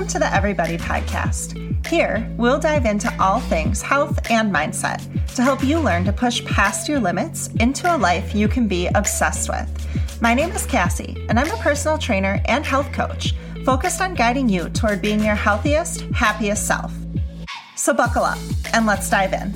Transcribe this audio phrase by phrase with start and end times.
[0.00, 1.86] Welcome to the Everybody Podcast.
[1.86, 6.42] Here, we'll dive into all things health and mindset to help you learn to push
[6.46, 10.22] past your limits into a life you can be obsessed with.
[10.22, 13.34] My name is Cassie, and I'm a personal trainer and health coach
[13.66, 16.94] focused on guiding you toward being your healthiest, happiest self.
[17.76, 18.38] So, buckle up
[18.72, 19.52] and let's dive in.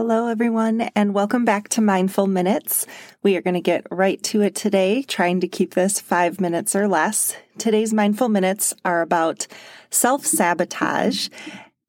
[0.00, 2.86] Hello, everyone, and welcome back to Mindful Minutes.
[3.24, 6.76] We are going to get right to it today, trying to keep this five minutes
[6.76, 7.34] or less.
[7.58, 9.48] Today's Mindful Minutes are about
[9.90, 11.28] self sabotage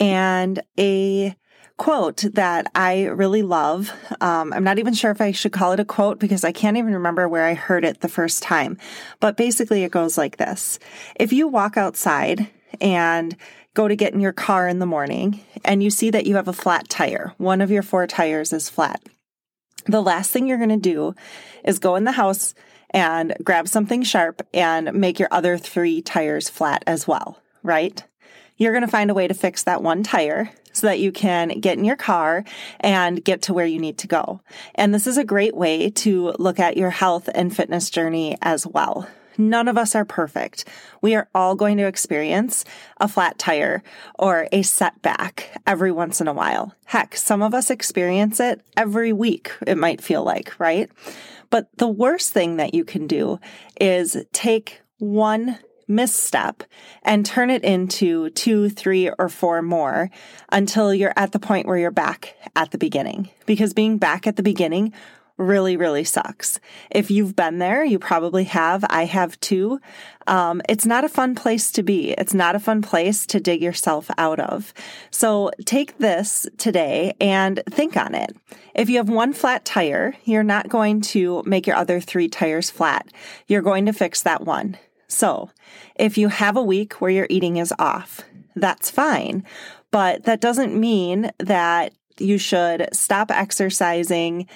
[0.00, 1.36] and a
[1.76, 3.92] quote that I really love.
[4.22, 6.78] Um, I'm not even sure if I should call it a quote because I can't
[6.78, 8.78] even remember where I heard it the first time.
[9.20, 10.78] But basically, it goes like this
[11.16, 12.48] If you walk outside
[12.80, 13.36] and
[13.78, 16.48] go to get in your car in the morning and you see that you have
[16.48, 19.00] a flat tire, one of your four tires is flat.
[19.86, 21.14] The last thing you're going to do
[21.64, 22.56] is go in the house
[22.90, 28.02] and grab something sharp and make your other three tires flat as well, right?
[28.56, 31.60] You're going to find a way to fix that one tire so that you can
[31.60, 32.42] get in your car
[32.80, 34.40] and get to where you need to go.
[34.74, 38.66] And this is a great way to look at your health and fitness journey as
[38.66, 39.08] well.
[39.38, 40.64] None of us are perfect.
[41.00, 42.64] We are all going to experience
[42.98, 43.84] a flat tire
[44.18, 46.74] or a setback every once in a while.
[46.86, 50.90] Heck, some of us experience it every week, it might feel like, right?
[51.50, 53.38] But the worst thing that you can do
[53.80, 55.58] is take one
[55.88, 56.64] misstep
[57.02, 60.10] and turn it into two, three, or four more
[60.50, 63.30] until you're at the point where you're back at the beginning.
[63.46, 64.92] Because being back at the beginning
[65.38, 66.60] really, really sucks.
[66.90, 68.84] If you've been there, you probably have.
[68.90, 69.80] I have too.
[70.26, 72.10] Um, it's not a fun place to be.
[72.10, 74.74] It's not a fun place to dig yourself out of.
[75.10, 78.36] So take this today and think on it.
[78.74, 82.68] If you have one flat tire, you're not going to make your other three tires
[82.68, 83.08] flat.
[83.46, 84.76] You're going to fix that one.
[85.06, 85.50] So
[85.94, 88.20] if you have a week where your eating is off,
[88.54, 89.44] that's fine.
[89.90, 94.46] But that doesn't mean that you should stop exercising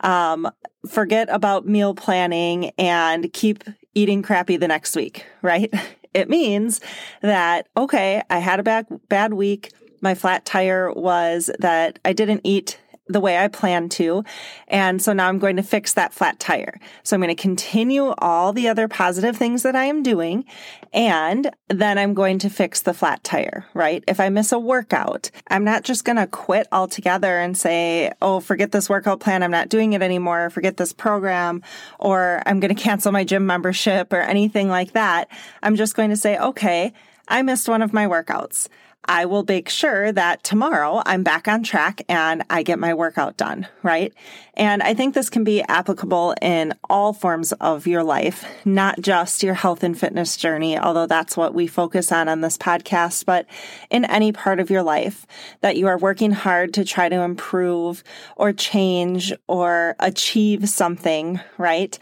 [0.00, 0.50] um,
[0.88, 5.72] forget about meal planning and keep eating crappy the next week, right?
[6.12, 6.80] It means
[7.22, 9.72] that, okay, I had a bad, bad week.
[10.00, 12.80] My flat tire was that I didn't eat
[13.12, 14.24] the way I planned to.
[14.68, 16.78] And so now I'm going to fix that flat tire.
[17.02, 20.44] So I'm going to continue all the other positive things that I am doing.
[20.92, 24.02] And then I'm going to fix the flat tire, right?
[24.08, 28.40] If I miss a workout, I'm not just going to quit altogether and say, Oh,
[28.40, 29.42] forget this workout plan.
[29.42, 30.50] I'm not doing it anymore.
[30.50, 31.62] Forget this program
[31.98, 35.28] or I'm going to cancel my gym membership or anything like that.
[35.62, 36.92] I'm just going to say, okay,
[37.28, 38.68] I missed one of my workouts.
[39.06, 43.36] I will make sure that tomorrow I'm back on track and I get my workout
[43.36, 44.12] done, right?
[44.54, 49.42] And I think this can be applicable in all forms of your life, not just
[49.42, 53.46] your health and fitness journey, although that's what we focus on on this podcast, but
[53.90, 55.26] in any part of your life
[55.60, 58.04] that you are working hard to try to improve
[58.36, 61.98] or change or achieve something, right?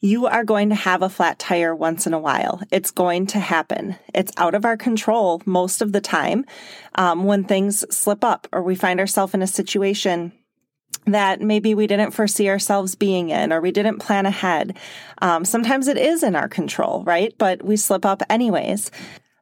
[0.00, 2.62] You are going to have a flat tire once in a while.
[2.70, 3.96] It's going to happen.
[4.14, 6.46] It's out of our control most of the time
[6.94, 10.32] um, when things slip up or we find ourselves in a situation
[11.06, 14.76] that maybe we didn't foresee ourselves being in or we didn't plan ahead.
[15.20, 17.34] Um, sometimes it is in our control, right?
[17.36, 18.90] But we slip up anyways.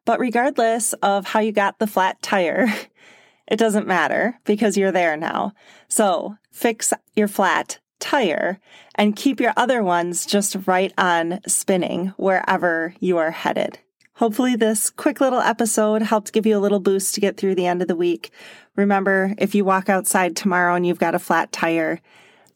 [0.04, 2.66] But regardless of how you got the flat tire,
[3.46, 5.52] it doesn't matter because you're there now.
[5.88, 8.60] So fix your flat tire
[8.94, 13.78] and keep your other ones just right on spinning wherever you are headed.
[14.14, 17.66] Hopefully, this quick little episode helped give you a little boost to get through the
[17.66, 18.30] end of the week.
[18.74, 22.00] Remember, if you walk outside tomorrow and you've got a flat tire,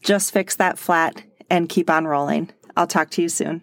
[0.03, 2.51] just fix that flat and keep on rolling.
[2.77, 3.63] I'll talk to you soon.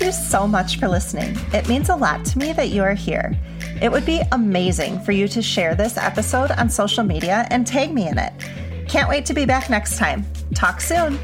[0.00, 1.36] You so much for listening.
[1.52, 3.38] It means a lot to me that you are here.
[3.82, 7.92] It would be amazing for you to share this episode on social media and tag
[7.92, 8.32] me in it.
[8.88, 10.24] Can't wait to be back next time.
[10.54, 11.18] Talk soon.